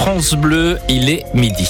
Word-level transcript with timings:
France 0.00 0.32
Bleu. 0.32 0.78
Il 0.88 1.10
est 1.10 1.26
midi. 1.34 1.68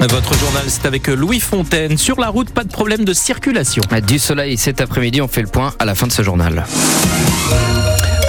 Votre 0.00 0.34
journal, 0.38 0.64
c'est 0.66 0.86
avec 0.86 1.06
Louis 1.06 1.38
Fontaine. 1.38 1.96
Sur 1.98 2.18
la 2.18 2.30
route, 2.30 2.50
pas 2.50 2.64
de 2.64 2.72
problème 2.72 3.04
de 3.04 3.12
circulation. 3.12 3.84
Du 4.08 4.18
soleil 4.18 4.56
cet 4.56 4.80
après-midi, 4.80 5.22
on 5.22 5.28
fait 5.28 5.42
le 5.42 5.46
point 5.46 5.72
à 5.78 5.84
la 5.84 5.94
fin 5.94 6.08
de 6.08 6.12
ce 6.12 6.22
journal. 6.22 6.64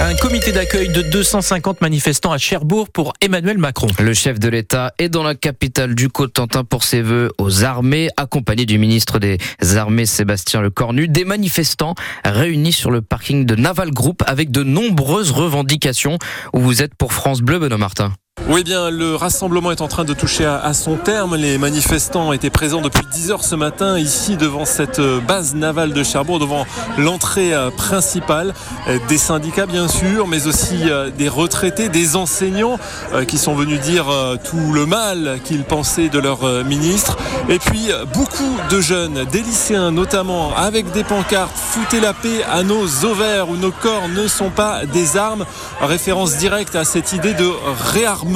Un 0.00 0.14
comité 0.14 0.52
d'accueil 0.52 0.88
de 0.88 1.02
250 1.02 1.80
manifestants 1.80 2.30
à 2.30 2.38
Cherbourg 2.38 2.88
pour 2.88 3.14
Emmanuel 3.20 3.58
Macron. 3.58 3.88
Le 3.98 4.14
chef 4.14 4.38
de 4.38 4.48
l'État 4.48 4.92
est 4.98 5.08
dans 5.08 5.24
la 5.24 5.34
capitale 5.34 5.96
du 5.96 6.08
Cotentin 6.08 6.62
pour 6.62 6.84
ses 6.84 7.02
vœux 7.02 7.32
aux 7.38 7.64
armées, 7.64 8.08
accompagné 8.16 8.64
du 8.64 8.78
ministre 8.78 9.18
des 9.18 9.38
Armées 9.76 10.06
Sébastien 10.06 10.60
Lecornu. 10.60 11.08
Des 11.08 11.24
manifestants 11.24 11.96
réunis 12.24 12.72
sur 12.72 12.92
le 12.92 13.02
parking 13.02 13.44
de 13.44 13.56
Naval 13.56 13.90
Group 13.90 14.22
avec 14.26 14.52
de 14.52 14.62
nombreuses 14.62 15.32
revendications. 15.32 16.18
Où 16.52 16.60
vous 16.60 16.80
êtes 16.80 16.94
pour 16.94 17.12
France 17.12 17.40
Bleu, 17.40 17.58
Benoît 17.58 17.78
Martin? 17.78 18.12
Oui, 18.46 18.64
bien, 18.64 18.88
le 18.88 19.14
rassemblement 19.14 19.72
est 19.72 19.82
en 19.82 19.88
train 19.88 20.04
de 20.04 20.14
toucher 20.14 20.46
à, 20.46 20.72
son 20.72 20.96
terme. 20.96 21.36
Les 21.36 21.58
manifestants 21.58 22.32
étaient 22.32 22.48
présents 22.48 22.80
depuis 22.80 23.04
10 23.04 23.30
heures 23.30 23.44
ce 23.44 23.54
matin 23.54 23.98
ici 23.98 24.36
devant 24.36 24.64
cette 24.64 25.00
euh, 25.00 25.20
base 25.20 25.54
navale 25.54 25.92
de 25.92 26.02
Cherbourg, 26.02 26.38
devant 26.38 26.64
l'entrée 26.96 27.52
euh, 27.52 27.70
principale. 27.70 28.54
Euh, 28.88 28.98
des 29.08 29.18
syndicats, 29.18 29.66
bien 29.66 29.86
sûr, 29.86 30.26
mais 30.26 30.46
aussi 30.46 30.84
des 31.16 31.28
retraités, 31.28 31.88
des 31.88 32.16
enseignants 32.16 32.78
qui 33.26 33.38
sont 33.38 33.54
venus 33.54 33.80
dire 33.80 34.06
tout 34.44 34.72
le 34.72 34.86
mal 34.86 35.38
qu'ils 35.44 35.64
pensaient 35.64 36.08
de 36.08 36.18
leur 36.18 36.64
ministre. 36.64 37.16
Et 37.48 37.58
puis, 37.58 37.90
beaucoup 38.14 38.56
de 38.70 38.80
jeunes, 38.80 39.24
des 39.30 39.40
lycéens 39.40 39.90
notamment, 39.90 40.54
avec 40.56 40.90
des 40.92 41.04
pancartes, 41.04 41.56
foutez 41.56 42.00
la 42.00 42.12
paix 42.12 42.44
à 42.50 42.62
nos 42.62 43.04
ovaires 43.04 43.48
où 43.48 43.56
nos 43.56 43.72
corps 43.72 44.08
ne 44.08 44.28
sont 44.28 44.50
pas 44.50 44.84
des 44.86 45.16
armes. 45.16 45.44
Référence 45.80 46.36
directe 46.36 46.76
à 46.76 46.84
cette 46.84 47.12
idée 47.12 47.34
de 47.34 47.50
réarmement 47.92 48.27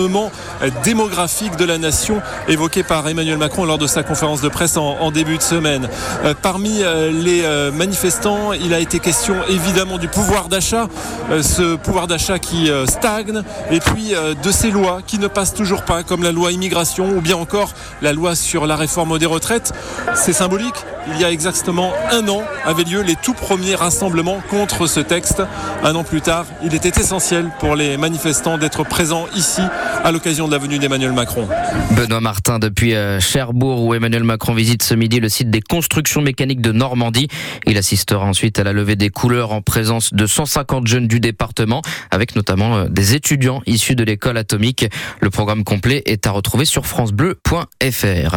démographique 0.85 1.57
de 1.57 1.65
la 1.65 1.79
nation 1.79 2.21
évoqué 2.48 2.83
par 2.83 3.07
Emmanuel 3.09 3.39
Macron 3.39 3.65
lors 3.65 3.79
de 3.79 3.87
sa 3.87 4.03
conférence 4.03 4.41
de 4.41 4.49
presse 4.49 4.77
en, 4.77 5.11
début 5.11 5.37
de 5.37 5.43
semaine. 5.43 5.89
Euh, 6.25 6.34
parmi 6.41 6.83
euh, 6.83 7.11
les 7.11 7.43
euh, 7.45 7.71
manifestants, 7.71 8.53
il 8.53 8.73
a 8.75 8.81
été 8.81 8.99
question 8.99 9.37
évidemment 9.49 9.99
du 9.99 10.09
pouvoir 10.09 10.49
d'achat, 10.49 10.89
ce 11.31 11.77
pouvoir 11.77 12.07
d'achat 12.07 12.39
qui 12.39 12.71
stagne, 12.87 13.43
et 13.71 13.81
puis 13.81 14.12
de 14.12 14.51
ces 14.51 14.71
lois 14.71 15.01
qui 15.07 15.19
ne 15.19 15.27
passent 15.27 15.55
toujours 15.55 15.83
pas, 15.83 16.03
comme 16.03 16.23
la 16.23 16.33
loi 16.33 16.53
immigration 16.53 17.09
ou 17.17 17.21
bien 17.21 17.37
encore 17.37 17.73
la 18.01 18.12
loi 18.12 18.34
sur 18.34 18.67
la 18.67 18.77
réforme 18.77 19.19
des 19.19 19.27
retraites. 19.27 19.73
C'est 20.15 20.33
symbolique? 20.33 20.84
Il 21.08 21.20
y 21.20 21.25
a 21.25 21.31
exactement 21.31 21.92
un 22.11 22.28
an 22.28 22.42
avaient 22.64 22.84
lieu 22.84 23.03
les 23.03 23.17
tout 23.17 23.34
premiers 23.34 23.75
rassemblements 23.75 24.41
contre 24.50 24.86
ce 24.86 25.00
texte. 25.00 25.42
Un 25.83 25.94
an 25.94 26.05
plus 26.05 26.20
tard, 26.20 26.47
il 26.62 26.75
était 26.75 27.00
essentiel 27.00 27.50
pour 27.59 27.75
les 27.75 27.97
manifestants 27.97 28.56
d'être 28.56 28.84
présents 28.84 29.27
ici 29.34 29.62
à 30.05 30.12
l'occasion 30.12 30.47
de 30.47 30.53
la 30.53 30.59
venue 30.59 30.78
d'Emmanuel 30.78 31.12
Macron. 31.12 31.48
Benoît 31.97 32.20
Martin 32.20 32.59
depuis 32.59 32.94
euh, 32.94 33.19
Cherbourg 33.20 33.84
où 33.84 33.94
Emmanuel 33.94 34.25
Macron 34.25 34.55
visite 34.55 34.83
ce 34.83 34.94
midi 34.94 35.19
le 35.19 35.28
site 35.28 35.50
des 35.50 35.61
constructions 35.61 36.22
mécaniques 36.22 36.61
de 36.61 36.72
Normandie. 36.72 37.28
Il 37.66 37.77
assistera 37.78 38.25
ensuite 38.25 38.59
à 38.59 38.64
la 38.64 38.72
levée 38.72 38.97
des 38.97 39.11
couleurs 39.11 39.53
en 39.53 39.61
présence 39.61 40.14
de 40.14 40.27
150 40.27 40.87
jeunes 40.87 41.09
du 41.09 41.19
département 41.19 41.83
avec 42.11 42.37
notamment 42.37 42.77
euh, 42.77 42.89
des 42.89 43.14
étudiants 43.14 43.61
issus 43.66 43.97
de 43.97 44.05
l'école 44.05 44.39
atomique. 44.39 44.87
Le 45.20 45.31
programme 45.31 45.64
complet 45.64 46.03
est 46.06 46.27
à 46.27 46.31
retrouver 46.31 46.64
sur 46.64 46.87
francebleu.fr. 46.87 48.37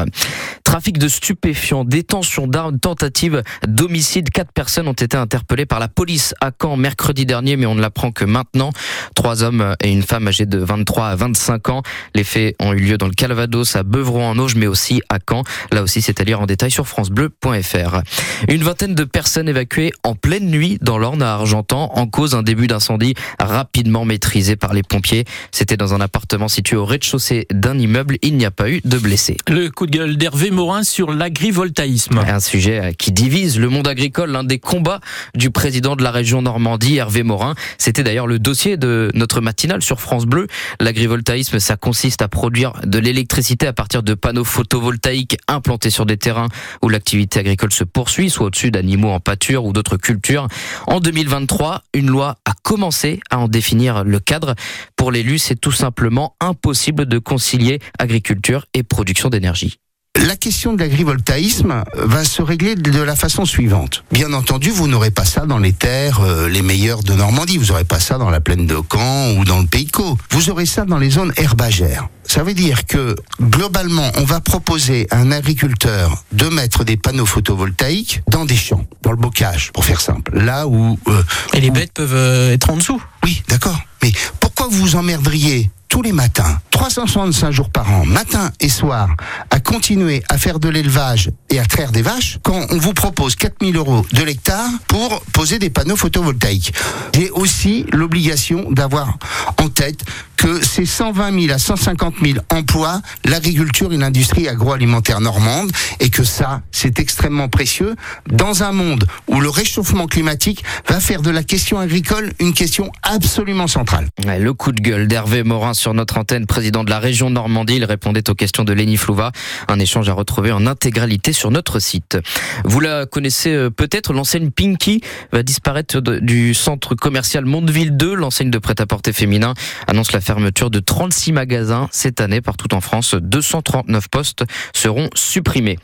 Trafic 0.64 0.98
de 0.98 1.08
stupéfiants, 1.08 1.86
détention 1.86 2.48
d'armes, 2.56 2.80
tentative 2.80 3.44
d'homicide. 3.68 4.30
Quatre 4.30 4.54
personnes 4.54 4.88
ont 4.88 4.94
été 4.94 5.18
interpellées 5.18 5.66
par 5.66 5.82
la 5.82 5.90
police 5.90 6.34
à 6.40 6.52
Caen 6.58 6.78
mercredi 6.78 7.26
dernier, 7.26 7.58
mais 7.58 7.66
on 7.66 7.76
ne 7.76 7.82
l'apprend 7.82 8.12
que 8.12 8.24
maintenant. 8.24 8.72
Trois 9.14 9.44
hommes 9.44 9.76
et 9.82 9.92
une 9.92 10.04
femme 10.04 10.30
âgée 10.30 10.46
de 10.46 10.60
23 10.60 11.08
à 11.08 11.16
25 11.18 11.70
ans. 11.70 11.84
Les 12.14 12.24
faits 12.24 12.56
ont 12.60 12.72
eu 12.72 12.80
lieu 12.80 12.98
dans 12.98 13.08
le 13.08 13.14
Calvados, 13.14 13.76
à 13.76 13.84
Beuvron-en-Auge, 13.84 14.56
mais 14.56 14.68
aussi 14.68 15.02
à 15.10 15.18
Caen. 15.20 15.44
Là 15.74 15.84
aussi, 15.84 16.02
c'est 16.02 16.22
à 16.22 16.24
lire 16.24 16.40
en 16.40 16.46
détail 16.46 16.72
sur 16.72 16.88
francebleu.fr. 16.88 18.02
Une 18.48 18.64
vingtaine 18.64 18.96
de 18.96 19.04
personnes 19.04 19.50
évacuées 19.50 19.92
en 20.04 20.16
pleine 20.16 20.50
nuit 20.50 20.78
dans 20.82 20.98
l'Orne 20.98 21.24
à 21.24 21.34
Argentan, 21.34 21.92
en 21.94 22.08
cause 22.08 22.36
un 22.36 22.44
début 22.44 22.68
d'incendie 22.68 23.16
rapidement 23.38 24.06
maîtrisé 24.06 24.56
par 24.56 24.74
les 24.74 24.84
pompiers. 24.84 25.26
C'était 25.52 25.76
dans 25.76 25.94
un 25.94 26.00
appartement 26.00 26.48
situé 26.48 26.78
au 26.78 26.86
rez-de-chaussée 26.86 27.48
d'un 27.52 27.78
immeuble. 27.78 28.16
Il 28.22 28.38
n'y 28.38 28.46
a 28.46 28.52
pas 28.52 28.70
eu 28.70 28.80
de 28.86 28.98
blessés. 28.98 29.36
Le 29.50 29.68
coup 29.70 29.88
de 29.88 29.92
gueule 29.92 30.16
d'Hervé 30.16 30.52
Morin 30.52 30.84
sur 30.84 31.12
l'agrivoltaïsme. 31.12 32.22
Sujet 32.46 32.80
euh, 32.80 32.92
qui 32.92 33.12
divise 33.12 33.60
le 33.60 33.70
monde 33.70 33.88
agricole, 33.88 34.32
l'un 34.32 34.44
des 34.44 34.60
combats 34.60 35.00
du 35.34 35.50
président 35.50 35.96
de 35.96 36.04
la 36.04 36.12
région 36.12 36.42
Normandie, 36.42 36.98
Hervé 36.98 37.24
Morin. 37.24 37.56
C'était 37.78 38.04
d'ailleurs 38.04 38.28
le 38.28 38.40
dossier 38.40 38.78
de 38.78 39.12
notre 39.14 39.42
matinale 39.42 39.82
sur 39.82 40.00
France 40.00 40.26
Bleu. 40.26 40.48
L'agrivoltaïsme, 40.80 41.60
ça 41.60 41.76
consiste 41.76 42.22
à 42.22 42.28
produire 42.28 42.74
de 42.86 43.00
l'électricité 43.00 43.68
à 43.68 43.74
partir 43.74 44.04
de 44.04 44.14
panneaux 44.14 44.44
photovoltaïques 44.44 45.38
implantés 45.48 45.90
sur 45.90 46.06
des 46.06 46.18
terrains 46.18 46.48
où 46.82 46.90
l'activité 46.90 47.40
agricole 47.40 47.74
se 47.74 47.84
poursuit, 47.84 48.30
soit 48.30 48.48
au-dessus 48.48 48.72
d'animaux 48.72 49.10
en 49.10 49.20
pâture 49.20 49.66
ou 49.66 49.74
d'autres 49.74 49.98
cultures. 49.98 50.48
En 50.88 51.00
2023, 51.00 51.82
une 51.94 52.08
loi 52.08 52.38
a 52.46 52.54
commencé 52.64 53.20
à 53.30 53.40
en 53.40 53.48
définir 53.48 54.04
le 54.04 54.20
cadre. 54.20 54.56
Pour 54.96 55.12
l'élu, 55.12 55.40
c'est 55.40 55.60
tout 55.60 55.72
simplement 55.72 56.36
impossible 56.40 57.06
de 57.06 57.18
concilier 57.18 57.80
agriculture 57.98 58.66
et 58.74 58.84
production 58.84 59.30
d'énergie 59.30 59.80
la 60.16 60.36
question 60.36 60.74
de 60.74 60.80
l'agrivoltaïsme 60.80 61.84
va 61.96 62.24
se 62.24 62.42
régler 62.42 62.76
de 62.76 63.02
la 63.02 63.16
façon 63.16 63.46
suivante. 63.46 64.04
Bien 64.12 64.34
entendu, 64.34 64.70
vous 64.70 64.88
n'aurez 64.88 65.12
pas 65.12 65.26
ça 65.26 65.46
dans 65.46 65.58
les 65.58 65.74
terres 65.74 66.22
euh, 66.22 66.48
les 66.48 66.62
meilleures 66.62 67.04
de 67.04 67.14
Normandie, 67.14 67.58
vous 67.58 67.68
n'aurez 67.68 67.84
pas 67.84 68.00
ça 68.00 68.18
dans 68.18 68.30
la 68.30 68.40
plaine 68.40 68.66
de 68.66 68.78
Caen 68.92 69.38
ou 69.38 69.46
dans 69.46 69.60
le 69.60 69.68
Pays 69.68 69.88
Caux. 69.88 70.18
Vous 70.32 70.50
aurez 70.50 70.66
ça 70.66 70.86
dans 70.86 70.98
les 70.98 71.10
zones 71.10 71.34
herbagères. 71.38 72.08
Ça 72.24 72.44
veut 72.44 72.54
dire 72.54 72.86
que 72.86 73.16
globalement, 73.42 74.12
on 74.16 74.24
va 74.24 74.42
proposer 74.42 75.08
à 75.12 75.18
un 75.18 75.32
agriculteur 75.32 76.24
de 76.32 76.48
mettre 76.48 76.84
des 76.84 76.98
panneaux 76.98 77.26
photovoltaïques 77.26 78.22
dans 78.28 78.46
des 78.46 78.56
champs, 78.56 78.86
dans 79.04 79.12
le 79.12 79.18
bocage, 79.18 79.72
pour 79.74 79.86
faire 79.86 80.02
simple. 80.02 80.38
Là 80.38 80.68
où 80.68 80.98
euh, 81.08 81.24
et 81.54 81.62
les 81.62 81.72
bêtes 81.72 81.94
peuvent 81.94 82.16
euh, 82.16 82.54
être 82.54 82.70
en 82.70 82.78
dessous. 82.78 83.02
Oui, 83.24 83.44
d'accord. 83.48 83.80
Mais 84.02 84.12
pourquoi 84.40 84.68
vous 84.68 84.80
vous 84.80 84.96
emmerderiez 84.96 85.70
tous 85.96 86.02
les 86.02 86.12
matins, 86.12 86.60
365 86.72 87.52
jours 87.52 87.70
par 87.70 87.90
an, 87.90 88.06
matin 88.06 88.52
et 88.60 88.68
soir, 88.68 89.16
à 89.50 89.62
continuer 89.62 90.24
à 90.28 90.38
faire 90.38 90.60
de 90.60 90.68
l'élevage 90.68 91.30
et 91.50 91.58
à 91.58 91.64
traire 91.64 91.94
des 91.94 92.02
vaches, 92.02 92.38
quand 92.44 92.66
on 92.70 92.78
vous 92.78 92.92
propose 92.92 93.38
4000 93.38 93.78
euros 93.78 94.06
de 94.12 94.22
l'hectare 94.22 94.68
pour 94.90 95.22
poser 95.32 95.58
des 95.58 95.70
panneaux 95.70 95.96
photovoltaïques. 95.96 96.74
J'ai 97.14 97.30
aussi 97.30 97.86
l'obligation 97.94 98.70
d'avoir 98.72 99.18
en 99.58 99.70
tête 99.70 100.04
que 100.36 100.62
c'est 100.64 100.86
120 100.86 101.42
000 101.42 101.54
à 101.54 101.58
150 101.58 102.16
000 102.22 102.40
emplois, 102.52 103.02
l'agriculture 103.24 103.94
et 103.94 103.98
l'industrie 103.98 104.50
agroalimentaire 104.50 105.22
normande, 105.22 105.72
et 106.02 106.10
que 106.10 106.26
ça, 106.26 106.62
c'est 106.72 107.00
extrêmement 107.00 107.48
précieux 107.48 107.96
dans 108.30 108.64
un 108.64 108.74
monde 108.74 109.08
où 109.28 109.40
le 109.40 109.50
réchauffement 109.50 110.08
climatique 110.08 110.64
va 110.90 111.00
faire 111.00 111.22
de 111.22 111.30
la 111.30 111.44
question 111.44 111.80
agricole 111.80 112.34
une 112.40 112.54
question 112.54 112.92
absolument 113.02 113.68
centrale. 113.68 114.08
Le 114.26 114.54
coup 114.54 114.74
de 114.74 114.82
gueule 114.82 115.08
d'Hervé 115.08 115.44
Morin 115.44 115.74
sur 115.74 115.85
notre 115.94 116.18
antenne, 116.18 116.46
président 116.46 116.84
de 116.84 116.90
la 116.90 117.00
région 117.00 117.30
Normandie, 117.30 117.76
il 117.76 117.86
répondait 117.86 118.30
aux 118.30 118.34
questions 118.34 118.64
de 118.64 118.74
Léni 118.74 118.98
Flouva, 118.98 119.32
un 119.68 119.80
échange 119.80 120.10
à 120.10 120.14
retrouver 120.14 120.52
en 120.52 120.66
intégralité 120.68 121.34
sur 121.34 121.52
notre 121.52 121.80
site. 121.80 122.18
Vous 122.64 122.80
la 122.80 123.06
connaissez 123.06 123.54
euh, 123.54 123.70
peut-être, 123.70 124.14
l'enseigne 124.14 124.50
Pinky 124.52 125.02
va 125.32 125.44
disparaître 125.44 126.02
du 126.02 126.54
centre 126.54 126.96
commercial 126.96 127.46
Mondeville 127.46 127.96
2, 127.96 128.16
l'enseigne 128.16 128.50
de 128.50 128.58
prêt-à-porter 128.58 129.14
féminin 129.14 129.54
annonce 129.88 130.12
la 130.12 130.22
fermeture 130.22 130.70
de 130.70 130.80
36 130.80 131.32
magasins 131.32 131.88
cette 131.92 132.22
année 132.22 132.42
partout 132.42 132.74
en 132.74 132.82
France. 132.82 133.16
239 133.16 134.10
postes 134.10 134.44
seront 134.74 135.10
supprimés. 135.16 135.78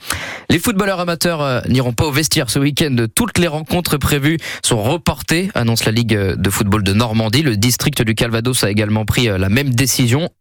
Les 0.50 0.60
footballeurs 0.60 1.00
amateurs 1.00 1.42
euh, 1.42 1.62
n'iront 1.68 1.94
pas 1.94 2.06
au 2.06 2.12
vestiaire 2.12 2.50
ce 2.50 2.60
week-end. 2.60 2.96
Toutes 3.16 3.38
les 3.38 3.48
rencontres 3.48 3.98
prévues 3.98 4.38
sont 4.64 4.82
reportées, 4.82 5.50
annonce 5.56 5.86
la 5.86 5.92
Ligue 5.92 6.18
de 6.18 6.50
football 6.50 6.84
de 6.84 6.94
Normandie. 6.94 7.42
Le 7.42 7.58
district 7.58 8.02
du 8.02 8.16
Calvados 8.16 8.64
a 8.64 8.72
également 8.72 9.06
pris 9.06 9.30
euh, 9.30 9.38
la 9.38 9.50
même 9.50 9.70
décision. 9.70 9.81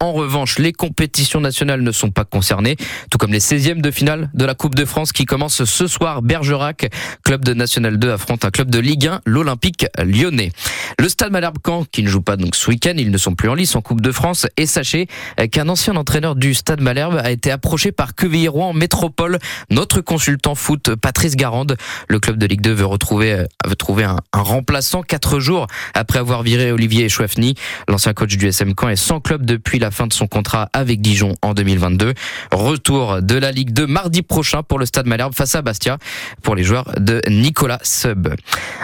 En 0.00 0.12
revanche, 0.12 0.58
les 0.58 0.72
compétitions 0.72 1.40
nationales 1.40 1.80
ne 1.80 1.92
sont 1.92 2.10
pas 2.10 2.26
concernées, 2.26 2.76
tout 3.10 3.16
comme 3.16 3.32
les 3.32 3.40
16e 3.40 3.80
de 3.80 3.90
finale 3.90 4.30
de 4.34 4.44
la 4.44 4.54
Coupe 4.54 4.74
de 4.74 4.84
France 4.84 5.12
qui 5.12 5.24
commence 5.24 5.64
ce 5.64 5.86
soir. 5.86 6.20
Bergerac, 6.20 6.90
club 7.24 7.42
de 7.42 7.54
National 7.54 7.98
2, 7.98 8.10
affronte 8.10 8.44
un 8.44 8.50
club 8.50 8.68
de 8.68 8.78
Ligue 8.78 9.06
1, 9.06 9.22
l'Olympique 9.24 9.86
lyonnais. 9.98 10.52
Le 10.98 11.08
Stade 11.08 11.32
Malherbe-Caen, 11.32 11.86
qui 11.90 12.02
ne 12.02 12.08
joue 12.08 12.20
pas 12.20 12.36
donc 12.36 12.54
ce 12.54 12.68
week-end, 12.68 12.92
ils 12.98 13.10
ne 13.10 13.16
sont 13.16 13.34
plus 13.34 13.48
en 13.48 13.54
lice 13.54 13.76
en 13.76 13.80
Coupe 13.80 14.02
de 14.02 14.12
France. 14.12 14.46
Et 14.58 14.66
sachez 14.66 15.06
qu'un 15.50 15.70
ancien 15.70 15.96
entraîneur 15.96 16.36
du 16.36 16.52
Stade 16.52 16.82
Malherbe 16.82 17.16
a 17.16 17.30
été 17.30 17.50
approché 17.50 17.92
par 17.92 18.14
Quevilly-Rouen 18.14 18.74
Métropole. 18.74 19.38
Notre 19.70 20.02
consultant 20.02 20.54
foot, 20.54 20.94
Patrice 20.96 21.36
Garande, 21.36 21.78
le 22.08 22.18
club 22.18 22.36
de 22.36 22.44
Ligue 22.44 22.60
2 22.60 22.72
veut 22.72 22.84
retrouver, 22.84 23.44
trouver 23.78 24.04
un, 24.04 24.18
remplaçant 24.34 25.02
quatre 25.02 25.40
jours 25.40 25.66
après 25.94 26.18
avoir 26.18 26.42
viré 26.42 26.72
Olivier 26.72 27.08
Chouafny. 27.08 27.54
L'ancien 27.88 28.12
coach 28.12 28.36
du 28.36 28.46
SM 28.46 28.74
Caen 28.78 28.90
est 28.90 28.96
sans 28.96 29.20
club 29.20 29.29
depuis 29.38 29.78
la 29.78 29.90
fin 29.90 30.06
de 30.06 30.12
son 30.12 30.26
contrat 30.26 30.68
avec 30.72 31.00
Dijon 31.00 31.36
en 31.42 31.54
2022. 31.54 32.14
Retour 32.52 33.22
de 33.22 33.36
la 33.36 33.52
Ligue 33.52 33.72
2 33.72 33.86
mardi 33.86 34.22
prochain 34.22 34.62
pour 34.62 34.78
le 34.78 34.86
Stade 34.86 35.06
Malherbe 35.06 35.34
face 35.34 35.54
à 35.54 35.62
Bastia 35.62 35.98
pour 36.42 36.54
les 36.54 36.64
joueurs 36.64 36.90
de 36.98 37.22
Nicolas 37.28 37.78
Sub. 37.82 38.28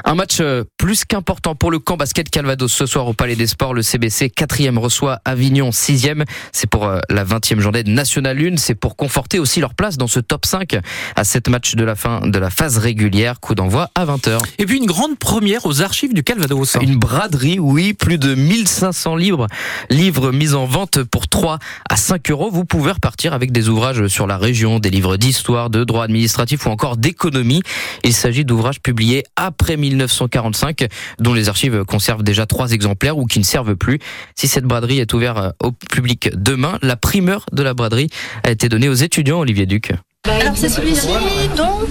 Un 0.04 0.14
match 0.14 0.38
euh, 0.40 0.64
plus 0.78 1.04
qu'important 1.04 1.54
pour 1.54 1.70
le 1.70 1.78
camp 1.78 1.96
basket 1.96 2.30
Calvados 2.30 2.72
ce 2.72 2.86
soir 2.86 3.06
au 3.06 3.12
Palais 3.12 3.36
des 3.36 3.46
Sports. 3.46 3.74
Le 3.74 3.82
CBC 3.82 4.28
4e 4.28 4.78
reçoit 4.78 5.20
Avignon 5.24 5.70
6e. 5.70 6.24
C'est 6.52 6.68
pour 6.68 6.84
euh, 6.84 7.00
la 7.08 7.24
20e 7.24 7.60
journée 7.60 7.82
de 7.82 7.90
National 7.90 8.38
1. 8.38 8.56
C'est 8.56 8.74
pour 8.74 8.96
conforter 8.96 9.38
aussi 9.38 9.60
leur 9.60 9.74
place 9.74 9.96
dans 9.96 10.06
ce 10.06 10.20
top 10.20 10.46
5 10.46 10.76
à 11.16 11.24
cette 11.24 11.48
match 11.48 11.74
de 11.74 11.84
la 11.84 11.94
fin 11.94 12.20
de 12.26 12.38
la 12.38 12.50
phase 12.50 12.78
régulière. 12.78 13.40
Coup 13.40 13.54
d'envoi 13.54 13.90
à 13.94 14.04
20h. 14.04 14.38
Et 14.58 14.66
puis 14.66 14.78
une 14.78 14.86
grande 14.86 15.18
première 15.18 15.66
aux 15.66 15.82
archives 15.82 16.14
du 16.14 16.22
Calvados. 16.22 16.76
Une 16.80 16.96
braderie, 16.96 17.58
oui, 17.58 17.92
plus 17.92 18.18
de 18.18 18.34
1500 18.34 19.16
livres, 19.16 19.46
livres 19.90 20.32
mis 20.36 20.54
en 20.54 20.66
vente 20.66 21.02
pour 21.02 21.28
3 21.28 21.58
à 21.88 21.96
5 21.96 22.30
euros. 22.30 22.50
Vous 22.50 22.64
pouvez 22.64 22.92
repartir 22.92 23.32
avec 23.32 23.52
des 23.52 23.68
ouvrages 23.68 24.06
sur 24.06 24.26
la 24.26 24.38
région, 24.38 24.78
des 24.78 24.90
livres 24.90 25.16
d'histoire, 25.16 25.70
de 25.70 25.84
droit 25.84 26.04
administratif 26.04 26.66
ou 26.66 26.70
encore 26.70 26.96
d'économie. 26.96 27.62
Il 28.04 28.12
s'agit 28.12 28.44
d'ouvrages 28.44 28.80
publiés 28.80 29.24
après 29.36 29.76
1945, 29.76 30.86
dont 31.18 31.34
les 31.34 31.48
archives 31.48 31.84
conservent 31.84 32.22
déjà 32.22 32.46
trois 32.46 32.72
exemplaires 32.72 33.18
ou 33.18 33.26
qui 33.26 33.38
ne 33.38 33.44
servent 33.44 33.76
plus. 33.76 33.98
Si 34.34 34.46
cette 34.48 34.64
braderie 34.64 35.00
est 35.00 35.12
ouverte 35.12 35.54
au 35.62 35.72
public 35.72 36.30
demain, 36.34 36.78
la 36.82 36.96
primeur 36.96 37.46
de 37.52 37.62
la 37.62 37.74
braderie 37.74 38.10
a 38.44 38.50
été 38.50 38.68
donnée 38.68 38.88
aux 38.88 38.94
étudiants, 38.94 39.40
Olivier 39.40 39.66
Duc. 39.66 39.92
Alors 40.24 40.56
c'est 40.56 40.68
celui-ci, 40.68 41.06
donc 41.56 41.88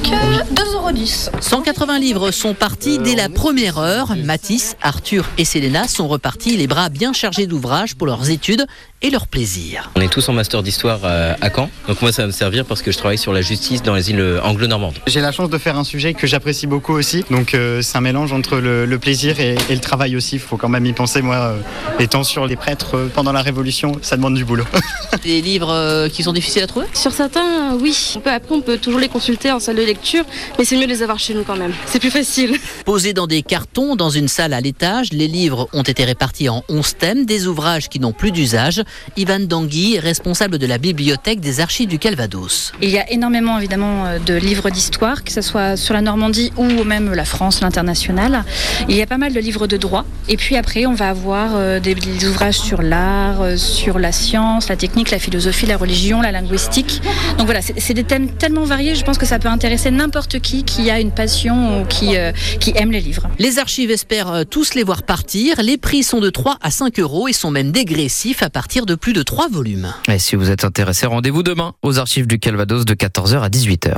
2,10€. 0.53 1.41
180 1.41 1.99
livres 1.99 2.31
sont 2.31 2.53
partis 2.53 2.99
dès 2.99 3.15
la 3.15 3.29
première 3.29 3.77
heure. 3.77 4.15
Mathis, 4.17 4.75
Arthur 4.81 5.25
et 5.37 5.45
Selena 5.45 5.87
sont 5.87 6.07
repartis 6.07 6.57
les 6.57 6.67
bras 6.67 6.89
bien 6.89 7.13
chargés 7.13 7.47
d'ouvrages 7.47 7.95
pour 7.95 8.07
leurs 8.07 8.29
études 8.29 8.65
et 9.05 9.11
leur 9.11 9.27
plaisir. 9.27 9.91
On 9.95 10.01
est 10.01 10.11
tous 10.11 10.27
en 10.29 10.33
master 10.33 10.63
d'histoire 10.63 11.01
euh, 11.03 11.35
à 11.39 11.49
Caen, 11.53 11.69
donc 11.87 12.01
moi 12.01 12.11
ça 12.11 12.23
va 12.23 12.27
me 12.27 12.31
servir 12.31 12.65
parce 12.65 12.81
que 12.81 12.91
je 12.91 12.97
travaille 12.97 13.19
sur 13.19 13.33
la 13.33 13.41
justice 13.41 13.83
dans 13.83 13.93
les 13.93 14.09
îles 14.09 14.39
anglo-normandes. 14.43 14.95
J'ai 15.05 15.21
la 15.21 15.31
chance 15.31 15.51
de 15.51 15.57
faire 15.59 15.77
un 15.77 15.83
sujet 15.83 16.15
que 16.15 16.25
j'apprécie 16.25 16.65
beaucoup 16.65 16.93
aussi, 16.93 17.23
donc 17.29 17.53
euh, 17.53 17.83
c'est 17.83 17.97
un 17.97 18.01
mélange 18.01 18.33
entre 18.33 18.57
le, 18.57 18.87
le 18.87 18.99
plaisir 18.99 19.39
et, 19.39 19.55
et, 19.69 19.75
le 19.75 19.79
travail 19.79 20.15
aussi, 20.15 20.37
il 20.37 20.39
faut 20.39 20.57
quand 20.57 20.69
même 20.69 20.85
y 20.87 20.93
penser. 20.93 21.21
Moi, 21.21 21.35
euh, 21.35 21.59
étant 21.99 22.23
sur 22.23 22.47
les 22.47 22.55
prêtres 22.55 22.95
euh, 22.95 23.07
pendant 23.13 23.31
la 23.31 23.41
Révolution, 23.41 23.93
ça 24.01 24.15
demande 24.15 24.35
du 24.35 24.45
boulot. 24.45 24.65
Des 25.23 25.41
livres 25.41 25.71
euh, 25.71 26.09
qui 26.09 26.23
sont 26.23 26.33
difficiles 26.33 26.63
à 26.63 26.67
trouver? 26.67 26.87
Sur 26.93 27.11
certains, 27.11 27.75
oui. 27.79 28.13
On 28.15 28.19
peut, 28.19 28.31
après, 28.31 28.55
on 28.55 28.61
peut 28.61 28.77
toujours 28.77 28.99
les 28.99 29.07
consulter 29.07 29.51
en 29.51 29.59
salle 29.59 29.77
de 29.77 29.83
lecture, 29.83 30.23
mais 30.57 30.65
c'est 30.65 30.75
mieux 30.75 30.85
de 30.85 30.89
les 30.89 31.03
avoir 31.03 31.19
chez 31.19 31.33
nous 31.33 31.43
quand 31.43 31.55
même. 31.55 31.73
C'est 31.85 31.99
plus 31.99 32.11
facile. 32.11 32.57
Posés 32.85 33.13
dans 33.13 33.27
des 33.27 33.41
cartons 33.41 33.95
dans 33.95 34.09
une 34.09 34.27
salle 34.27 34.53
à 34.53 34.61
l'étage, 34.61 35.11
les 35.11 35.27
livres 35.27 35.69
ont 35.73 35.83
été 35.83 36.03
répartis 36.03 36.49
en 36.49 36.63
11 36.69 36.97
thèmes, 36.97 37.25
des 37.25 37.47
ouvrages 37.47 37.89
qui 37.89 37.99
n'ont 37.99 38.13
plus 38.13 38.31
d'usage. 38.31 38.83
Ivan 39.17 39.39
Dangui, 39.39 39.99
responsable 39.99 40.57
de 40.57 40.67
la 40.67 40.77
bibliothèque 40.77 41.39
des 41.39 41.59
archives 41.59 41.87
du 41.87 41.99
Calvados. 41.99 42.71
Il 42.81 42.89
y 42.89 42.97
a 42.97 43.09
énormément 43.11 43.57
évidemment 43.57 44.05
de 44.25 44.33
livres 44.33 44.69
d'histoire, 44.69 45.23
que 45.23 45.31
ce 45.31 45.41
soit 45.41 45.77
sur 45.77 45.93
la 45.93 46.01
Normandie 46.01 46.51
ou 46.57 46.83
même 46.83 47.13
la 47.13 47.25
France, 47.25 47.61
l'international. 47.61 48.43
Il 48.89 48.95
y 48.95 49.01
a 49.01 49.07
pas 49.07 49.17
mal 49.17 49.33
de 49.33 49.39
livres 49.39 49.67
de 49.67 49.77
droit. 49.77 50.05
Et 50.27 50.37
puis 50.37 50.57
après, 50.57 50.85
on 50.85 50.93
va 50.93 51.09
avoir 51.09 51.51
euh, 51.55 51.79
des, 51.79 51.95
des 51.95 52.27
ouvrages 52.27 52.59
sur 52.59 52.81
l'art, 52.81 53.41
euh, 53.41 53.57
sur 53.57 53.99
la 53.99 54.11
science, 54.11 54.69
la 54.69 54.75
technique, 54.75 55.11
la 55.11 55.19
philosophie, 55.19 55.65
la 55.65 55.77
religion, 55.77 56.21
la 56.21 56.31
linguistique. 56.31 57.01
Donc 57.37 57.45
voilà, 57.45 57.61
c'est 57.61 57.93
des 57.93 58.03
thèmes 58.03 58.29
tellement 58.31 58.63
variés, 58.63 58.95
je 58.95 59.03
pense 59.03 59.17
que 59.17 59.25
ça 59.25 59.39
peut 59.39 59.47
intéresser 59.47 59.91
n'importe 59.91 60.39
qui 60.39 60.63
qui 60.63 60.89
a 60.89 60.99
une 60.99 61.11
passion 61.11 61.81
ou 61.81 61.85
qui, 61.85 62.17
euh, 62.17 62.31
qui 62.59 62.73
aime 62.75 62.91
les 62.91 63.01
livres. 63.01 63.27
Les 63.39 63.59
archives 63.59 63.91
espèrent 63.91 64.31
euh, 64.31 64.43
tous 64.43 64.73
les 64.73 64.83
voir 64.83 65.03
partir. 65.03 65.61
Les 65.61 65.77
prix 65.77 66.03
sont 66.03 66.19
de 66.19 66.29
3 66.29 66.57
à 66.61 66.71
5 66.71 66.99
euros 66.99 67.27
et 67.27 67.33
sont 67.33 67.51
même 67.51 67.71
dégressifs 67.71 68.43
à 68.43 68.49
de 68.85 68.95
plus 68.95 69.13
de 69.13 69.23
3 69.23 69.49
volumes. 69.49 69.93
Et 70.07 70.19
si 70.19 70.35
vous 70.35 70.51
êtes 70.51 70.63
intéressé, 70.63 71.05
rendez-vous 71.05 71.43
demain 71.43 71.73
aux 71.81 71.99
archives 71.99 72.27
du 72.27 72.39
Calvados 72.39 72.85
de 72.85 72.93
14h 72.93 73.41
à 73.41 73.49
18h. 73.49 73.93